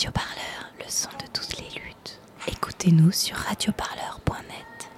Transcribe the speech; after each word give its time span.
Radio 0.00 0.12
Parleur, 0.12 0.72
le 0.78 0.84
son 0.88 1.10
de 1.10 1.26
toutes 1.30 1.58
les 1.58 1.68
luttes. 1.78 2.20
Écoutez-nous 2.48 3.12
sur 3.12 3.36
radioparleur.net. 3.36 4.88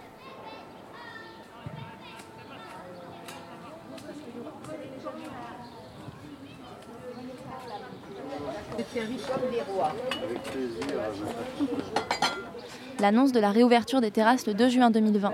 L'annonce 13.00 13.32
de 13.32 13.40
la 13.40 13.50
réouverture 13.50 14.00
des 14.00 14.12
terrasses 14.12 14.46
le 14.46 14.54
2 14.54 14.68
juin 14.68 14.92
2020 14.92 15.32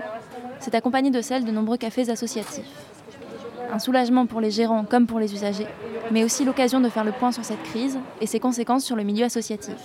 s'est 0.61 0.75
accompagnée 0.75 1.11
de 1.11 1.21
celle 1.21 1.45
de 1.45 1.51
nombreux 1.51 1.77
cafés 1.77 2.09
associatifs. 2.09 2.65
Un 3.71 3.77
soulagement 3.77 4.25
pour 4.25 4.41
les 4.41 4.49
gérants 4.49 4.83
comme 4.83 5.05
pour 5.05 5.19
les 5.19 5.31
usagers, 5.31 5.67
mais 6.11 6.23
aussi 6.23 6.45
l'occasion 6.45 6.79
de 6.79 6.89
faire 6.89 7.03
le 7.03 7.11
point 7.11 7.31
sur 7.31 7.43
cette 7.43 7.63
crise 7.63 7.99
et 8.21 8.27
ses 8.27 8.39
conséquences 8.39 8.85
sur 8.85 8.95
le 8.95 9.03
milieu 9.03 9.25
associatif. 9.25 9.75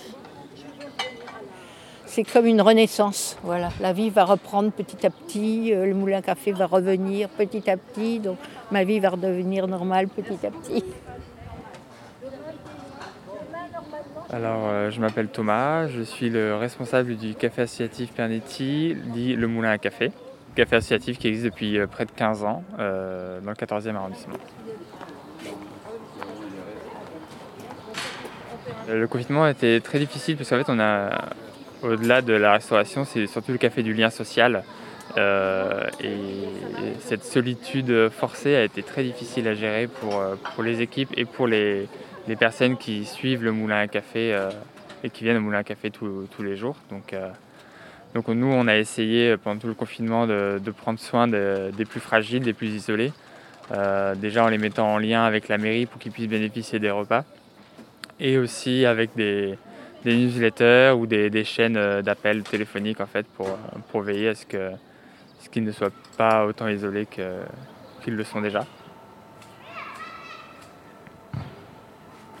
C'est 2.05 2.23
comme 2.23 2.45
une 2.45 2.61
renaissance. 2.61 3.37
Voilà, 3.43 3.69
la 3.81 3.91
vie 3.91 4.09
va 4.09 4.23
reprendre 4.23 4.71
petit 4.71 5.05
à 5.05 5.09
petit, 5.09 5.73
euh, 5.73 5.85
le 5.85 5.93
moulin 5.93 6.19
à 6.19 6.21
café 6.21 6.51
va 6.51 6.65
revenir 6.65 7.29
petit 7.29 7.69
à 7.69 7.77
petit, 7.77 8.19
donc 8.19 8.37
ma 8.71 8.83
vie 8.83 8.99
va 8.99 9.09
redevenir 9.09 9.67
normale 9.67 10.07
petit 10.07 10.45
à 10.45 10.51
petit. 10.51 10.83
Alors, 14.31 14.67
euh, 14.67 14.89
je 14.89 14.99
m'appelle 14.99 15.27
Thomas, 15.27 15.87
je 15.87 16.01
suis 16.01 16.29
le 16.29 16.55
responsable 16.55 17.15
du 17.15 17.35
café 17.35 17.61
associatif 17.61 18.11
Pernetti, 18.11 18.95
dit 19.13 19.35
le 19.35 19.47
Moulin 19.47 19.69
à 19.69 19.77
Café. 19.77 20.11
Café 20.55 20.77
associatif 20.77 21.19
qui 21.19 21.27
existe 21.27 21.45
depuis 21.45 21.77
euh, 21.77 21.87
près 21.87 22.05
de 22.05 22.11
15 22.11 22.43
ans 22.43 22.63
euh, 22.79 23.39
dans 23.41 23.51
le 23.51 23.55
14e 23.55 23.95
arrondissement. 23.95 24.35
Le 28.87 29.07
confinement 29.07 29.43
a 29.45 29.51
été 29.51 29.81
très 29.81 29.99
difficile 29.99 30.37
parce 30.37 30.49
qu'en 30.49 30.57
fait, 30.57 30.71
on 30.71 30.79
a, 30.79 31.25
au-delà 31.81 32.21
de 32.21 32.33
la 32.33 32.53
restauration, 32.53 33.03
c'est 33.05 33.25
surtout 33.27 33.51
le 33.51 33.57
café 33.57 33.81
du 33.83 33.93
lien 33.93 34.09
social. 34.09 34.63
Euh, 35.17 35.85
et 36.03 36.13
cette 36.99 37.23
solitude 37.23 38.09
forcée 38.09 38.55
a 38.55 38.63
été 38.63 38.83
très 38.83 39.03
difficile 39.03 39.47
à 39.47 39.55
gérer 39.55 39.87
pour, 39.87 40.19
euh, 40.19 40.35
pour 40.53 40.63
les 40.63 40.81
équipes 40.81 41.09
et 41.15 41.25
pour 41.25 41.47
les, 41.47 41.87
les 42.27 42.35
personnes 42.35 42.75
qui 42.77 43.05
suivent 43.05 43.43
le 43.43 43.51
moulin 43.51 43.79
à 43.79 43.87
café 43.87 44.33
euh, 44.33 44.49
et 45.03 45.09
qui 45.09 45.23
viennent 45.23 45.37
au 45.37 45.41
moulin 45.41 45.59
à 45.59 45.63
café 45.63 45.89
tous- 45.89 46.27
les 46.43 46.55
jours. 46.57 46.75
Donc, 46.89 47.13
euh, 47.13 47.29
donc 48.13 48.27
nous, 48.27 48.47
on 48.51 48.67
a 48.67 48.75
essayé 48.77 49.31
euh, 49.31 49.37
pendant 49.37 49.59
tout 49.59 49.67
le 49.67 49.73
confinement 49.73 50.27
de, 50.27 50.59
prendre 50.77 50.99
soin 50.99 51.27
de- 51.27 51.71
des 51.75 51.85
plus 51.85 52.01
fragiles, 52.01 52.43
des 52.43 52.53
plus 52.53 52.67
isolés. 52.69 53.13
Euh, 53.71 54.13
déjà 54.15 54.43
en 54.43 54.49
les 54.49 54.59
mettant 54.59 54.93
en 54.93 54.99
lien 54.99 55.23
avec 55.23 55.47
la 55.47 55.57
mairie 55.57 55.85
pour 55.87 55.99
qu'ils 55.99 56.11
puissent 56.11 56.27
bénéficier 56.27 56.77
des 56.79 56.91
repas. 56.91 57.23
Et 58.19 58.37
aussi 58.37 58.85
avec 58.85 59.15
des, 59.15 59.57
newsletters 60.05 60.93
ou 60.97 61.05
des, 61.05 61.29
des 61.29 61.43
chaînes 61.43 61.77
euh, 61.77 62.01
d'appels 62.01 62.43
téléphoniques 62.43 63.01
en 63.01 63.07
fait 63.07 63.25
pour, 63.27 63.47
pour 63.91 64.01
veiller 64.01 64.29
à 64.29 64.35
ce 64.35 64.45
que 64.45 64.71
ce 65.39 65.49
qu'ils 65.49 65.63
ne 65.63 65.71
soient 65.71 65.91
pas 66.17 66.45
autant 66.45 66.67
isolés 66.67 67.05
qu'ils 67.05 68.15
le 68.15 68.23
sont 68.23 68.41
déjà. 68.41 68.65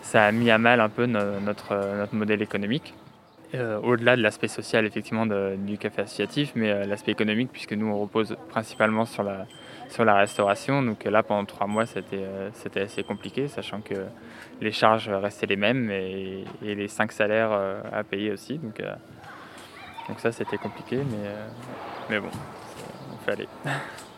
Ça 0.01 0.25
a 0.25 0.31
mis 0.31 0.49
à 0.49 0.57
mal 0.57 0.79
un 0.79 0.89
peu 0.89 1.05
no- 1.05 1.39
notre, 1.39 1.75
notre 1.97 2.15
modèle 2.15 2.41
économique. 2.41 2.93
Euh, 3.55 3.79
au-delà 3.81 4.15
de 4.15 4.21
l'aspect 4.21 4.47
social 4.47 4.85
effectivement 4.85 5.25
du 5.25 5.77
café 5.77 6.01
associatif, 6.01 6.51
mais 6.55 6.71
euh, 6.71 6.85
l'aspect 6.85 7.11
économique 7.11 7.49
puisque 7.51 7.73
nous 7.73 7.87
on 7.87 7.99
repose 7.99 8.35
principalement 8.49 9.05
sur 9.05 9.23
la, 9.23 9.45
sur 9.89 10.03
la 10.03 10.15
restauration. 10.15 10.81
Donc 10.81 11.05
euh, 11.05 11.09
là 11.09 11.23
pendant 11.23 11.45
trois 11.45 11.67
mois 11.67 11.85
c'était 11.85 12.79
assez 12.79 13.03
compliqué, 13.03 13.47
sachant 13.47 13.81
que 13.81 13.95
les 14.61 14.71
charges 14.71 15.09
restaient 15.09 15.47
les 15.47 15.55
mêmes 15.55 15.89
et, 15.91 16.43
les 16.61 16.87
cinq 16.87 17.11
salaires 17.11 17.51
à 17.91 18.03
payer 18.03 18.31
aussi. 18.31 18.57
Donc, 18.57 18.81
donc 20.07 20.19
ça 20.19 20.31
c'était 20.31 20.57
compliqué, 20.57 20.97
mais, 20.97 21.29
mais 22.09 22.19
bon, 22.19 22.29
on 23.13 23.17
fait 23.17 23.31
aller. 23.31 23.47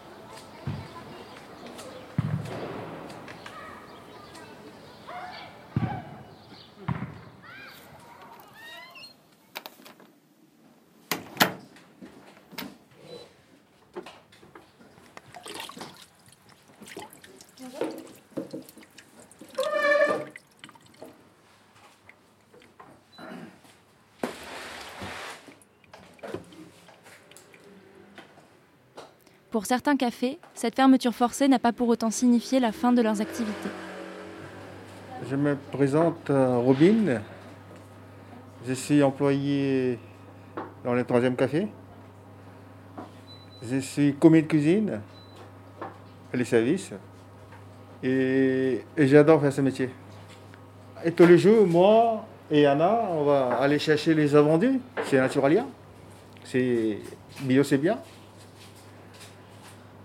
Pour 29.58 29.66
certains 29.66 29.98
cafés, 29.98 30.38
cette 30.54 30.76
fermeture 30.76 31.16
forcée 31.16 31.48
n'a 31.48 31.58
pas 31.58 31.74
pour 31.74 31.88
autant 31.88 32.12
signifié 32.12 32.60
la 32.60 32.72
fin 32.72 32.94
de 32.94 33.02
leurs 33.02 33.22
activités. 33.22 33.70
Je 35.28 35.36
me 35.36 35.56
présente 35.72 36.30
Robin. 36.30 37.24
Je 38.68 38.74
suis 38.74 39.02
employé 39.02 39.98
dans 40.86 40.94
le 40.94 41.04
troisième 41.04 41.36
café. 41.36 41.68
Je 43.64 43.80
suis 43.80 44.14
commis 44.14 44.44
de 44.44 44.48
cuisine 44.48 45.02
les 46.36 46.46
services. 46.46 46.92
Et, 48.04 48.84
et 48.96 49.08
j'adore 49.08 49.42
faire 49.42 49.52
ce 49.52 49.62
métier. 49.62 49.90
Et 51.04 51.12
tous 51.12 51.26
les 51.26 51.40
jours, 51.40 51.66
moi 51.66 52.28
et 52.52 52.68
Anna, 52.68 53.10
on 53.10 53.24
va 53.24 53.56
aller 53.60 53.80
chercher 53.80 54.14
les 54.14 54.36
invendus. 54.36 54.80
C'est 55.06 55.18
Naturalia. 55.18 55.66
C'est 56.44 57.00
bio, 57.42 57.64
c'est 57.64 57.80
bien. 57.80 57.98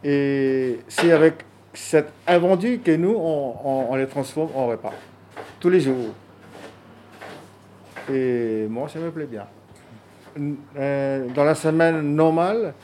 Et 0.04 0.80
c'est 0.88 1.12
avec 1.12 1.44
cet 1.74 2.12
invendu 2.26 2.80
que 2.84 2.92
nous, 2.92 3.14
on, 3.14 3.94
les 3.96 4.06
transforme 4.06 4.50
en 4.54 4.66
repas. 4.66 4.92
Tous 5.60 5.68
les 5.68 5.80
jours. 5.80 6.10
Et 8.12 8.66
moi, 8.68 8.88
ça 8.88 8.98
me 8.98 9.10
plaît 9.10 9.26
bien. 9.26 9.46
Euh, 10.76 11.28
Dans 11.34 11.44
la 11.44 11.54
semaine 11.54 12.14
normale, 12.14 12.74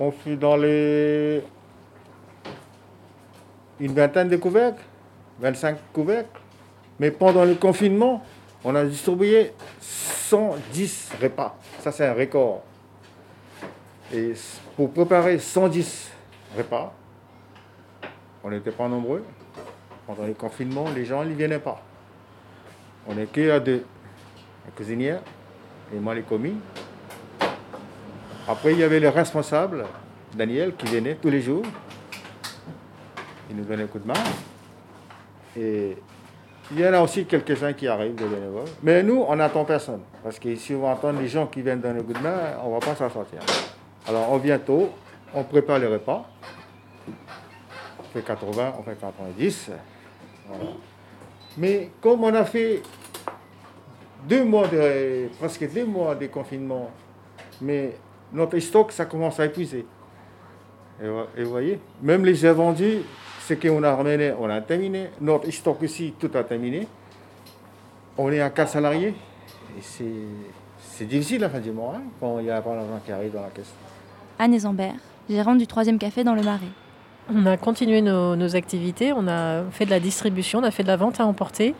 on 0.00 0.10
fait 0.10 0.36
dans 0.36 0.56
les... 0.56 1.42
une 3.78 3.92
vingtaine 3.92 4.28
de 4.28 4.36
couvercles, 4.36 4.82
25 5.40 5.76
couvercles. 5.92 6.40
Mais 6.98 7.10
pendant 7.10 7.44
le 7.44 7.54
confinement, 7.54 8.22
on 8.64 8.74
a 8.74 8.84
distribué 8.84 9.52
110 9.80 11.10
repas. 11.22 11.56
Ça, 11.80 11.92
c'est 11.92 12.06
un 12.06 12.14
record. 12.14 12.62
Et 14.14 14.32
pour 14.76 14.92
préparer 14.92 15.40
110 15.40 16.12
repas, 16.56 16.94
on 18.44 18.50
n'était 18.50 18.70
pas 18.70 18.86
nombreux. 18.86 19.24
Pendant 20.06 20.24
les 20.24 20.34
confinements, 20.34 20.86
les 20.94 21.04
gens 21.04 21.24
ne 21.24 21.34
venaient 21.34 21.58
pas. 21.58 21.82
On 23.08 23.18
est 23.18 23.26
que 23.26 23.50
à 23.50 23.58
deux. 23.58 23.84
La 24.64 24.70
cuisinière 24.70 25.20
et 25.92 25.98
moi 25.98 26.14
les 26.14 26.22
commis. 26.22 26.54
Après, 28.46 28.72
il 28.72 28.78
y 28.78 28.84
avait 28.84 29.00
le 29.00 29.08
responsable, 29.08 29.84
Daniel, 30.34 30.76
qui 30.76 30.86
venait 30.86 31.16
tous 31.16 31.30
les 31.30 31.40
jours. 31.40 31.64
Il 33.50 33.56
nous 33.56 33.64
donnait 33.64 33.82
un 33.82 33.86
coup 33.88 33.98
de 33.98 34.06
main. 34.06 34.14
Et 35.56 35.96
il 36.70 36.78
y 36.78 36.86
en 36.86 36.92
a 36.92 37.00
aussi 37.00 37.24
quelques-uns 37.24 37.72
qui 37.72 37.88
arrivent 37.88 38.14
de 38.14 38.26
bénévoles. 38.26 38.68
Mais 38.82 39.02
nous, 39.02 39.24
on 39.26 39.34
n'attend 39.34 39.64
personne. 39.64 40.02
Parce 40.22 40.38
que 40.38 40.54
si 40.54 40.72
on 40.72 40.88
attendre 40.88 41.20
les 41.20 41.28
gens 41.28 41.46
qui 41.48 41.62
viennent 41.62 41.80
donner 41.80 41.98
un 41.98 42.02
coup 42.04 42.12
de 42.12 42.22
main, 42.22 42.38
on 42.62 42.68
ne 42.68 42.74
va 42.74 42.78
pas 42.80 42.94
s'en 42.94 43.10
sortir. 43.10 43.40
Alors, 44.06 44.30
on 44.32 44.38
vient 44.38 44.58
tôt, 44.58 44.90
on 45.34 45.44
prépare 45.44 45.78
les 45.78 45.86
repas. 45.86 46.28
On 47.98 48.02
fait 48.12 48.22
80, 48.22 48.74
on 48.78 48.82
fait 48.82 48.98
90. 49.00 49.70
Voilà. 50.48 50.64
Mais 51.56 51.90
comme 52.00 52.22
on 52.24 52.34
a 52.34 52.44
fait 52.44 52.82
deux 54.28 54.44
mois 54.44 54.66
de, 54.68 55.28
presque 55.38 55.70
deux 55.72 55.84
mois 55.86 56.14
de 56.14 56.26
confinement, 56.26 56.90
mais 57.60 57.96
notre 58.32 58.58
stock, 58.58 58.92
ça 58.92 59.06
commence 59.06 59.38
à 59.40 59.46
épuiser. 59.46 59.86
Et, 61.02 61.08
vo- 61.08 61.26
et 61.36 61.42
vous 61.44 61.50
voyez, 61.50 61.80
même 62.02 62.24
les 62.24 62.44
invendus, 62.46 62.98
ce 63.40 63.54
qu'on 63.54 63.82
a 63.82 63.94
ramené, 63.94 64.32
on 64.38 64.48
a 64.50 64.60
terminé. 64.60 65.10
Notre 65.20 65.50
stock 65.50 65.78
ici, 65.82 66.14
tout 66.18 66.30
a 66.34 66.44
terminé. 66.44 66.86
On 68.16 68.30
est 68.30 68.40
à 68.40 68.50
quatre 68.50 68.70
salariés. 68.70 69.14
Et 69.78 69.82
c'est, 69.82 71.04
difficile 71.06 71.40
la 71.40 71.50
fin 71.50 71.58
du 71.60 71.72
mois, 71.72 71.94
hein, 71.96 72.02
quand 72.20 72.38
il 72.38 72.44
n'y 72.44 72.50
a 72.50 72.60
pas 72.62 72.70
d'argent 72.70 73.00
qui 73.04 73.12
arrive 73.12 73.32
dans 73.32 73.42
la 73.42 73.48
caisse. 73.50 73.72
Anne 74.38 74.58
Zambert, 74.58 74.94
gérante 75.30 75.58
du 75.58 75.66
troisième 75.66 75.98
café 75.98 76.24
dans 76.24 76.34
le 76.34 76.42
Marais. 76.42 76.60
On 77.32 77.46
a 77.46 77.56
continué 77.56 78.02
nos, 78.02 78.56
activités, 78.56 79.12
on 79.12 79.28
a 79.28 79.62
fait 79.70 79.86
de 79.86 79.90
la 79.90 80.00
distribution, 80.00 80.58
on 80.58 80.64
a 80.64 80.70
fait 80.70 80.82
de 80.82 80.88
la 80.88 80.96
vente 80.96 81.20
à 81.20 81.24
emporter 81.26 81.74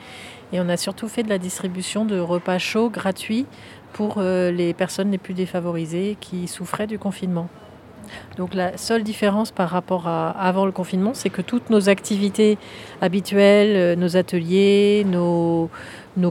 et 0.53 0.61
on 0.61 0.69
a 0.69 0.77
surtout 0.77 1.09
fait 1.09 1.23
de 1.23 1.29
la 1.29 1.39
distribution 1.39 2.05
de 2.05 2.19
repas 2.19 2.59
chauds 2.59 2.89
gratuits 2.89 3.45
pour 3.93 4.15
euh, 4.19 4.51
les 4.51 4.73
personnes 4.73 5.11
les 5.11 5.19
plus 5.19 5.35
défavorisées 5.35 6.17
qui 6.21 6.49
souffraient 6.49 6.87
du 6.87 6.99
confinement. 6.99 7.49
Donc 8.37 8.55
la 8.55 8.77
seule 8.77 9.03
différence 9.03 9.51
par 9.51 9.69
rapport 9.69 10.09
à 10.09 10.31
avant 10.31 10.67
le 10.67 10.73
confinement, 10.73 11.15
c'est 11.15 11.31
que 11.31 11.43
toutes 11.43 11.71
nos 11.71 11.89
activités 11.89 12.59
habituelles, 13.01 13.77
euh, 13.77 13.97
nos 13.97 14.17
ateliers, 14.17 15.05
nos, 15.07 15.71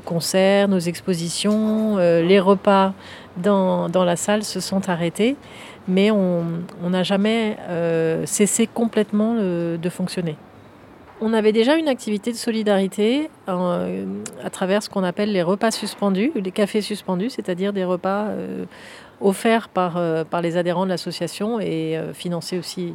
concerts, 0.03 0.67
nos 0.67 0.79
expositions, 0.79 1.97
euh, 1.97 2.21
les 2.21 2.39
repas 2.39 2.93
dans, 3.37 3.89
la 3.93 4.15
salle 4.15 4.43
se 4.43 4.59
sont 4.59 4.89
arrêtés, 4.89 5.35
mais 5.87 6.11
on 6.11 6.63
n'a 6.81 7.03
jamais 7.03 7.57
euh, 7.69 8.25
cessé 8.25 8.67
complètement 8.67 9.35
euh, 9.39 9.77
de 9.77 9.89
fonctionner. 9.89 10.37
On 11.21 11.31
avait 11.33 11.53
déjà 11.53 11.75
une 11.75 11.87
activité 11.87 12.31
de 12.31 12.37
solidarité 12.37 13.29
à 13.47 14.49
travers 14.51 14.83
ce 14.83 14.89
qu'on 14.89 15.03
appelle 15.03 15.31
les 15.31 15.43
repas 15.43 15.71
suspendus, 15.71 16.31
les 16.35 16.51
cafés 16.51 16.81
suspendus, 16.81 17.29
c'est-à-dire 17.29 17.71
des 17.71 17.85
repas 17.85 18.25
euh, 18.27 18.65
offerts 19.21 19.69
par, 19.69 20.01
par 20.25 20.41
les 20.41 20.57
adhérents 20.57 20.83
de 20.83 20.89
l'association 20.89 21.61
et 21.61 21.97
financés 22.13 22.59
aussi 22.59 22.93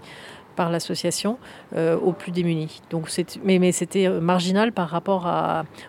par 0.56 0.68
l'association 0.68 1.38
aux 1.74 2.12
plus 2.12 2.32
démunis. 2.32 2.82
Donc 2.90 3.08
mais, 3.44 3.58
mais 3.58 3.72
c'était 3.72 4.10
marginal 4.10 4.72
par 4.72 4.90
rapport 4.90 5.26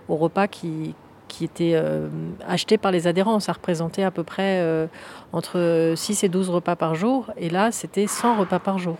aux 0.07 0.15
repas 0.15 0.47
qui, 0.47 0.93
qui 1.29 1.45
étaient 1.45 1.75
euh, 1.75 2.09
achetés 2.45 2.77
par 2.77 2.91
les 2.91 3.07
adhérents. 3.07 3.39
Ça 3.39 3.53
représentait 3.53 4.03
à 4.03 4.11
peu 4.11 4.23
près 4.23 4.59
euh, 4.59 4.87
entre 5.31 5.93
6 5.95 6.25
et 6.25 6.29
12 6.29 6.49
repas 6.49 6.75
par 6.75 6.95
jour. 6.95 7.31
Et 7.37 7.49
là, 7.49 7.71
c'était 7.71 8.07
100 8.07 8.35
repas 8.35 8.59
par 8.59 8.77
jour. 8.77 8.97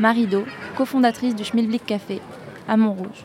Marie 0.00 0.26
Do, 0.26 0.44
cofondatrice 0.76 1.34
du 1.34 1.42
Schmilblick 1.42 1.86
Café 1.86 2.20
à 2.68 2.76
Montrouge. 2.76 3.24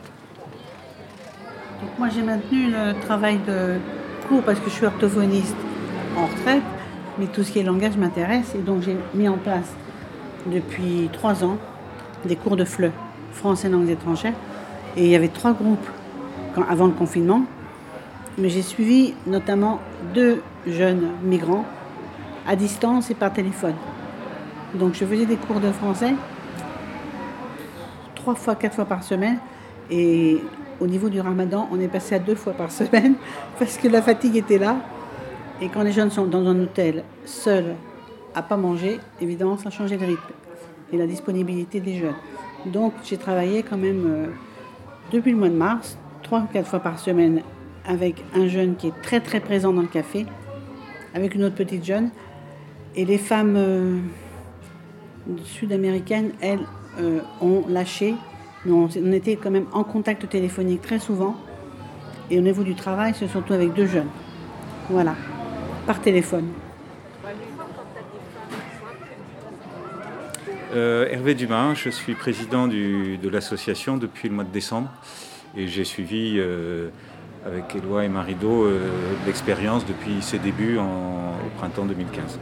Moi 1.98 2.08
j'ai 2.08 2.22
maintenu 2.22 2.70
le 2.70 2.98
travail 3.00 3.38
de 3.46 3.78
cours 4.28 4.42
parce 4.42 4.58
que 4.58 4.66
je 4.66 4.74
suis 4.74 4.86
orthophoniste 4.86 5.56
en 6.16 6.26
retraite, 6.26 6.62
mais 7.18 7.26
tout 7.26 7.42
ce 7.42 7.52
qui 7.52 7.58
est 7.58 7.62
langage 7.62 7.96
m'intéresse 7.96 8.54
et 8.54 8.58
donc 8.58 8.82
j'ai 8.82 8.96
mis 9.14 9.28
en 9.28 9.36
place 9.36 9.72
depuis 10.46 11.08
trois 11.12 11.44
ans 11.44 11.56
des 12.24 12.36
cours 12.36 12.56
de 12.56 12.64
FLE, 12.64 12.92
français 13.32 13.68
langues 13.68 13.90
étrangères, 13.90 14.34
et 14.96 15.04
il 15.04 15.10
y 15.10 15.16
avait 15.16 15.28
trois 15.28 15.52
groupes 15.52 15.86
avant 16.68 16.86
le 16.86 16.92
confinement, 16.92 17.42
mais 18.38 18.48
j'ai 18.48 18.62
suivi 18.62 19.14
notamment 19.26 19.80
deux 20.14 20.42
jeunes 20.66 21.08
migrants 21.22 21.64
à 22.46 22.56
distance 22.56 23.10
et 23.10 23.14
par 23.14 23.32
téléphone. 23.32 23.74
Donc 24.74 24.94
je 24.94 25.04
faisais 25.04 25.26
des 25.26 25.36
cours 25.36 25.60
de 25.60 25.70
français 25.72 26.14
trois 28.22 28.34
fois, 28.34 28.54
quatre 28.54 28.74
fois 28.74 28.84
par 28.84 29.02
semaine. 29.02 29.38
Et 29.90 30.40
au 30.82 30.86
niveau 30.88 31.08
du 31.08 31.20
ramadan, 31.20 31.68
on 31.70 31.80
est 31.80 31.86
passé 31.86 32.16
à 32.16 32.18
deux 32.18 32.34
fois 32.34 32.54
par 32.54 32.72
semaine 32.72 33.14
parce 33.58 33.78
que 33.78 33.86
la 33.86 34.02
fatigue 34.02 34.36
était 34.36 34.58
là. 34.58 34.76
Et 35.60 35.68
quand 35.68 35.82
les 35.82 35.92
jeunes 35.92 36.10
sont 36.10 36.26
dans 36.26 36.44
un 36.44 36.58
hôtel, 36.60 37.04
seuls, 37.24 37.76
à 38.34 38.42
pas 38.42 38.56
manger, 38.56 38.98
évidemment, 39.20 39.56
ça 39.56 39.70
changeait 39.70 39.96
le 39.96 40.06
rythme 40.06 40.32
et 40.92 40.96
la 40.96 41.06
disponibilité 41.06 41.78
des 41.78 41.98
jeunes. 41.98 42.16
Donc 42.66 42.94
j'ai 43.04 43.16
travaillé 43.16 43.62
quand 43.62 43.76
même 43.76 44.04
euh, 44.06 44.26
depuis 45.12 45.30
le 45.30 45.38
mois 45.38 45.50
de 45.50 45.54
mars, 45.54 45.96
trois 46.24 46.40
ou 46.40 46.46
quatre 46.52 46.66
fois 46.66 46.80
par 46.80 46.98
semaine, 46.98 47.42
avec 47.86 48.16
un 48.34 48.48
jeune 48.48 48.74
qui 48.74 48.88
est 48.88 49.02
très 49.02 49.20
très 49.20 49.38
présent 49.38 49.72
dans 49.72 49.82
le 49.82 49.88
café, 49.88 50.26
avec 51.14 51.36
une 51.36 51.44
autre 51.44 51.54
petite 51.54 51.84
jeune. 51.84 52.10
Et 52.96 53.04
les 53.04 53.18
femmes 53.18 53.54
euh, 53.56 53.98
sud-américaines, 55.44 56.32
elles, 56.40 56.66
euh, 57.00 57.20
ont 57.40 57.62
lâché, 57.68 58.16
on, 58.68 58.88
était 59.12 59.36
quand 59.36 59.50
même 59.50 59.66
en 59.72 59.84
contact 59.84 60.28
téléphonique 60.28 60.82
très 60.82 60.98
souvent. 60.98 61.36
Et 62.30 62.38
au 62.38 62.42
niveau 62.42 62.62
du 62.62 62.74
travail, 62.74 63.14
c'est 63.18 63.28
surtout 63.28 63.52
avec 63.52 63.72
deux 63.74 63.86
jeunes. 63.86 64.08
Voilà, 64.88 65.14
par 65.86 66.00
téléphone. 66.00 66.48
Euh, 70.74 71.06
Hervé 71.10 71.34
Dumas, 71.34 71.74
je 71.74 71.90
suis 71.90 72.14
président 72.14 72.66
de 72.66 73.28
l'association 73.28 73.98
depuis 73.98 74.28
le 74.28 74.34
mois 74.34 74.44
de 74.44 74.50
décembre 74.52 74.88
et 75.54 75.68
j'ai 75.68 75.84
suivi 75.84 76.36
euh, 76.38 76.88
avec 77.44 77.74
Éloi 77.76 78.04
et 78.04 78.08
Marido 78.08 78.64
euh, 78.64 78.88
l'expérience 79.26 79.84
depuis 79.84 80.22
ses 80.22 80.38
débuts 80.38 80.78
en, 80.78 81.34
au 81.46 81.58
printemps 81.58 81.84
2015. 81.84 82.38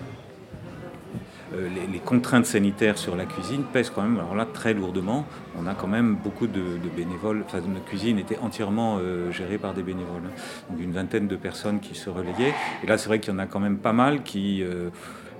Euh, 1.54 1.68
les, 1.92 1.98
contraintes 1.98 2.46
sanitaires 2.46 2.96
sur 2.96 3.16
la 3.16 3.24
cuisine 3.24 3.64
pèsent 3.64 3.90
quand 3.90 4.02
même, 4.02 4.18
alors 4.18 4.34
là, 4.34 4.46
très 4.46 4.72
lourdement. 4.72 5.26
On 5.58 5.66
a 5.66 5.74
quand 5.74 5.88
même 5.88 6.16
beaucoup 6.16 6.46
de, 6.46 6.62
bénévoles. 6.96 7.42
Enfin, 7.44 7.58
notre 7.66 7.84
cuisine 7.84 8.18
était 8.18 8.38
entièrement 8.38 8.98
euh, 9.00 9.30
gérée 9.32 9.58
par 9.58 9.74
des 9.74 9.82
bénévoles. 9.82 10.22
Donc, 10.68 10.80
une 10.80 10.92
vingtaine 10.92 11.26
de 11.26 11.36
personnes 11.36 11.80
qui 11.80 11.94
se 11.94 12.08
relayaient. 12.08 12.54
Et 12.84 12.86
là, 12.86 12.98
c'est 12.98 13.08
vrai 13.08 13.18
qu'il 13.18 13.32
y 13.32 13.36
en 13.36 13.40
a 13.40 13.46
quand 13.46 13.60
même 13.60 13.78
pas 13.78 13.92
mal 13.92 14.22
qui 14.22 14.62
euh, 14.62 14.90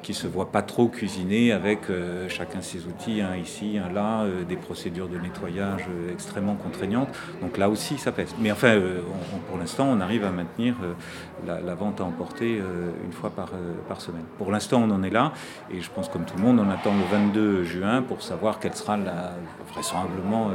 qui 0.02 0.14
se 0.14 0.26
voient 0.26 0.50
pas 0.50 0.62
trop 0.62 0.88
cuisiner 0.88 1.52
avec 1.52 1.91
euh, 1.91 2.29
chacun 2.29 2.62
ses 2.62 2.87
outils, 2.87 3.20
un 3.20 3.37
ici, 3.37 3.79
un 3.79 3.93
là, 3.93 4.23
euh, 4.23 4.44
des 4.44 4.56
procédures 4.56 5.08
de 5.08 5.19
nettoyage 5.19 5.87
euh, 5.88 6.12
extrêmement 6.12 6.56
contraignantes. 6.56 7.08
Donc 7.41 7.58
là 7.58 7.69
aussi, 7.69 7.99
ça 7.99 8.12
pèse. 8.12 8.35
Mais 8.38 8.50
enfin, 8.50 8.81
pour 9.49 9.58
l'instant, 9.58 9.87
on 9.91 10.00
arrive 10.00 10.25
à 10.25 10.31
maintenir 10.31 10.75
la, 11.47 11.75
vente 11.75 12.00
à 12.00 12.05
emporter 12.05 12.61
une 13.05 13.12
fois 13.12 13.31
par, 13.31 14.00
semaine. 14.00 14.25
Pour 14.38 14.50
l'instant, 14.50 14.82
on 14.82 14.91
en 14.91 15.02
est 15.02 15.11
là, 15.11 15.32
et 15.70 15.81
je 15.81 15.91
pense 15.91 16.08
comme 16.08 16.25
tout 16.25 16.37
le 16.37 16.43
monde, 16.43 16.58
on 16.58 16.70
attend 16.70 16.93
le 16.94 17.05
22 17.11 17.64
juin 17.64 18.02
pour 18.02 18.23
savoir 18.23 18.58
quelle 18.61 18.75
sera 18.75 18.97
la, 18.97 19.35
vraisemblablement 19.73 20.50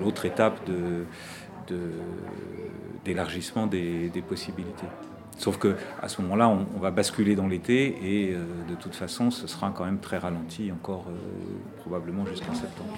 l'autre 0.00 0.24
étape 0.24 0.60
de, 0.66 1.04
d'élargissement 3.04 3.66
de, 3.66 3.72
des, 3.72 4.08
des 4.10 4.22
possibilités. 4.22 4.86
Sauf 5.38 5.58
qu'à 5.58 6.08
ce 6.08 6.22
moment-là, 6.22 6.48
on, 6.48 6.78
va 6.78 6.90
basculer 6.90 7.34
dans 7.34 7.48
l'été 7.48 7.98
et 8.02 8.32
euh, 8.32 8.44
de 8.68 8.74
toute 8.74 8.94
façon, 8.94 9.30
ce 9.30 9.46
sera 9.46 9.72
quand 9.74 9.84
même 9.84 9.98
très 9.98 10.18
ralenti 10.18 10.70
encore 10.70 11.06
euh, 11.08 11.80
probablement 11.80 12.24
jusqu'en 12.26 12.54
septembre. 12.54 12.96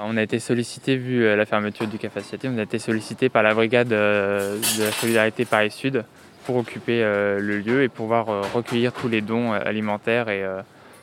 On 0.00 0.16
a 0.16 0.22
été 0.22 0.38
sollicité, 0.38 0.96
vu 0.96 1.36
la 1.36 1.44
fermeture 1.44 1.88
du 1.88 1.98
Café 1.98 2.20
on 2.44 2.58
a 2.58 2.62
été 2.62 2.78
sollicité 2.78 3.28
par 3.28 3.42
la 3.42 3.52
brigade 3.52 3.92
euh, 3.92 4.56
de 4.78 4.84
la 4.84 4.92
solidarité 4.92 5.44
Paris 5.44 5.72
Sud 5.72 6.04
pour 6.48 6.56
occuper 6.56 7.04
euh, 7.04 7.40
le 7.40 7.58
lieu 7.58 7.82
et 7.82 7.90
pouvoir 7.90 8.30
euh, 8.30 8.40
recueillir 8.54 8.94
tous 8.94 9.06
les 9.06 9.20
dons 9.20 9.52
euh, 9.52 9.60
alimentaires 9.66 10.30
et 10.30 10.42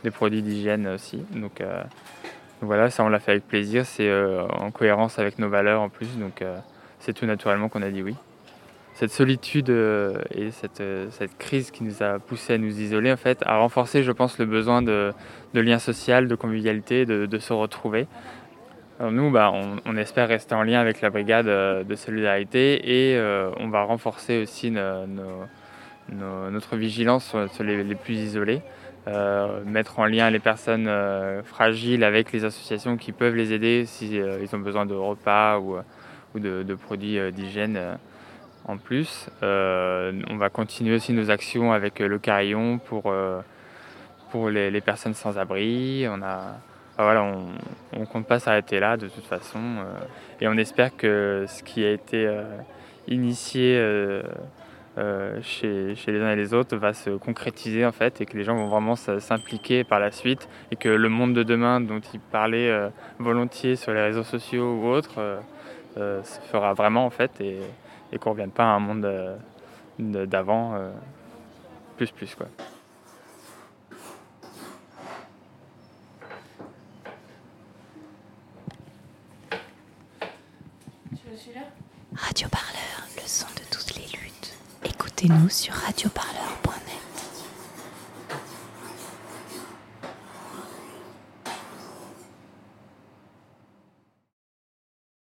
des 0.03 0.09
produits 0.09 0.41
d'hygiène 0.41 0.87
aussi. 0.87 1.23
Donc, 1.35 1.61
voilà, 2.61 2.89
ça 2.89 3.03
on 3.03 3.09
l'a 3.09 3.19
fait 3.19 3.31
avec 3.31 3.47
plaisir, 3.47 3.85
c'est 3.85 4.11
en 4.49 4.71
cohérence 4.71 5.19
avec 5.19 5.37
nos 5.37 5.47
valeurs 5.47 5.81
en 5.81 5.89
plus, 5.89 6.17
donc 6.17 6.43
c'est 6.99 7.13
tout 7.13 7.27
naturellement 7.27 7.69
qu'on 7.69 7.83
a 7.83 7.89
dit 7.89 8.01
oui. 8.01 8.15
Cette 8.95 9.11
solitude 9.11 9.69
et 9.69 10.49
cette, 10.51 10.81
cette, 11.11 11.37
crise 11.37 11.69
qui 11.69 11.83
nous 11.83 12.01
a 12.01 12.17
poussé 12.17 12.53
à 12.53 12.57
nous 12.57 12.79
isoler 12.79 13.11
en 13.11 13.17
fait 13.17 13.43
a 13.45 13.57
renforcé 13.57 14.03
je 14.03 14.11
pense 14.11 14.39
le 14.39 14.45
besoin 14.45 14.81
de, 14.81 15.11
de 15.53 15.59
lien 15.59 15.79
social, 15.79 16.27
de 16.27 16.35
convivialité, 16.35 17.05
de, 17.05 17.25
de 17.25 17.37
se 17.39 17.53
retrouver. 17.53 18.07
Nous, 19.01 19.29
bah, 19.29 19.51
on, 19.51 19.97
espère 19.97 20.29
rester 20.29 20.55
en 20.55 20.63
lien 20.63 20.79
avec 20.79 21.01
la 21.01 21.09
brigade 21.09 21.49
euh, 21.49 21.83
de 21.83 21.95
solidarité 21.95 23.11
et 23.11 23.17
euh, 23.17 23.51
on 23.59 23.67
va 23.67 23.83
renforcer 23.83 24.41
aussi 24.41 24.71
no, 24.71 25.05
no, 25.05 25.23
no, 26.13 26.49
notre 26.49 26.77
vigilance 26.77 27.35
sur, 27.51 27.63
les, 27.65 27.95
plus 27.95 28.13
isolés, 28.13 28.61
euh, 29.07 29.61
mettre 29.65 29.99
en 29.99 30.05
lien 30.05 30.29
les 30.29 30.39
personnes 30.39 30.89
fragiles 31.43 32.05
avec 32.05 32.31
les 32.31 32.45
associations 32.45 32.95
qui 32.95 33.11
peuvent 33.11 33.35
les 33.35 33.51
aider 33.51 33.83
si 33.85 34.17
euh, 34.17 34.39
ils 34.41 34.55
ont 34.55 34.59
besoin 34.59 34.85
de 34.85 34.93
repas 34.93 35.59
ou, 35.59 35.77
de, 36.39 36.75
produits 36.75 37.19
d'hygiène 37.33 37.97
en 38.65 38.77
plus. 38.77 39.29
on 39.41 40.37
va 40.37 40.49
continuer 40.49 40.95
aussi 40.95 41.11
nos 41.11 41.31
actions 41.31 41.73
avec 41.73 41.99
le 41.99 42.17
carillon 42.17 42.77
pour, 42.77 43.13
pour 44.31 44.49
les, 44.49 44.71
les 44.71 44.81
personnes 44.81 45.13
sans 45.13 45.37
abri. 45.37 46.05
On 46.09 46.21
a 46.21 46.59
voilà, 46.97 47.23
on 47.93 47.99
ne 47.99 48.05
compte 48.05 48.25
pas 48.25 48.39
s'arrêter 48.39 48.79
là 48.79 48.97
de 48.97 49.07
toute 49.07 49.25
façon. 49.25 49.59
Euh, 49.59 49.83
et 50.39 50.47
on 50.47 50.57
espère 50.57 50.95
que 50.95 51.45
ce 51.47 51.61
qui 51.63 51.83
a 51.83 51.91
été 51.91 52.25
euh, 52.25 52.43
initié 53.07 53.77
euh, 53.77 54.21
chez, 55.41 55.95
chez, 55.95 56.11
les 56.13 56.21
uns 56.21 56.31
et 56.31 56.35
les 56.37 56.53
autres 56.53 56.77
va 56.77 56.93
se 56.93 57.09
concrétiser 57.09 57.85
en 57.85 57.91
fait 57.91 58.21
et 58.21 58.25
que 58.25 58.37
les 58.37 58.45
gens 58.45 58.55
vont 58.55 58.67
vraiment 58.67 58.95
s'impliquer 58.95 59.83
par 59.83 59.99
la 59.99 60.11
suite 60.11 60.47
et 60.71 60.77
que 60.77 60.87
le 60.87 61.09
monde 61.09 61.33
de 61.33 61.43
demain 61.43 61.81
dont 61.81 61.99
ils 62.13 62.19
parlaient 62.21 62.89
volontiers 63.19 63.75
sur 63.75 63.93
les 63.93 64.01
réseaux 64.01 64.23
sociaux 64.23 64.73
ou 64.75 64.87
autres 64.87 65.41
se 65.97 66.39
fera 66.49 66.73
vraiment 66.73 67.05
en 67.05 67.09
fait 67.09 67.41
et, 67.41 67.59
et 68.13 68.17
qu'on 68.19 68.29
ne 68.29 68.35
revienne 68.35 68.51
pas 68.51 68.63
à 68.63 68.67
un 68.67 68.79
monde 68.79 69.05
d'avant 69.99 70.79
plus 71.97 72.11
plus 72.11 72.33
quoi. 72.33 72.47
Radio 82.15 82.47
Parleur, 82.49 83.07
le 83.17 83.21
son 83.27 83.45
de 83.55 83.61
toutes 83.69 83.95
les 83.95 84.17
luttes. 84.17 84.53
Écoutez-nous 84.83 85.49
sur 85.49 85.73
Radio 85.75 86.09
Parleur. 86.09 86.44